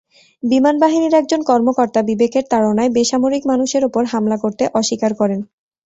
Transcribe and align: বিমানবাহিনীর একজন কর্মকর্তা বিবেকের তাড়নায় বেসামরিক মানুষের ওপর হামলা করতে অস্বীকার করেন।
বিমানবাহিনীর 0.43 1.13
একজন 1.13 1.41
কর্মকর্তা 1.43 1.99
বিবেকের 2.09 2.45
তাড়নায় 2.51 2.93
বেসামরিক 2.95 3.43
মানুষের 3.45 3.83
ওপর 3.85 4.03
হামলা 4.05 4.37
করতে 4.43 4.63
অস্বীকার 4.79 5.11
করেন। 5.15 5.39